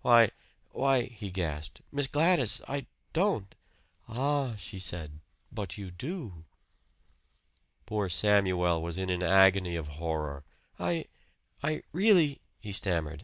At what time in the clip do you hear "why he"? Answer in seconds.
0.70-1.30